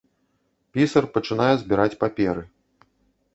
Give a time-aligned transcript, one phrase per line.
[0.77, 2.43] Пісар пачынае збіраць паперы.